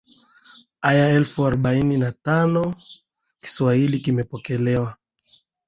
aya 0.89 1.09
elfu 1.17 1.37
arobaini 1.47 1.97
na 1.97 2.11
tano 2.11 2.75
Kiswahili 3.41 3.99
kimepokelewa 3.99 4.97